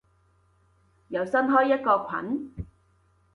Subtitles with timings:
[1.09, 2.55] 又新開一個群？